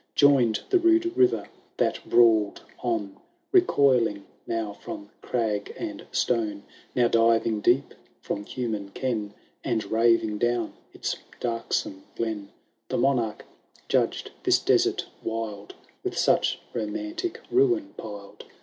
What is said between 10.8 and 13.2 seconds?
its darksome glen. The